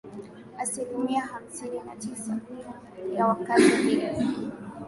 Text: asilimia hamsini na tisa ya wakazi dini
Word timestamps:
asilimia 0.57 1.21
hamsini 1.21 1.79
na 1.85 1.95
tisa 1.95 2.37
ya 3.15 3.27
wakazi 3.27 3.71
dini 3.85 4.51